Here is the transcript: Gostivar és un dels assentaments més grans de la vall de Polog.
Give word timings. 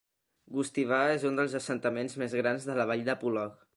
Gostivar 0.55 1.01
és 1.17 1.25
un 1.31 1.37
dels 1.39 1.53
assentaments 1.59 2.17
més 2.23 2.35
grans 2.41 2.67
de 2.71 2.79
la 2.81 2.89
vall 2.93 3.05
de 3.11 3.17
Polog. 3.27 3.63